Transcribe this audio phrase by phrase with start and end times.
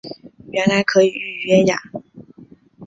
[0.51, 1.77] 原来可以预约呀